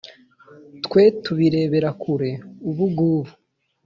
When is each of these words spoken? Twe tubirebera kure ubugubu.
Twe 0.83 1.03
tubirebera 1.23 1.89
kure 2.01 2.29
ubugubu. 2.69 3.31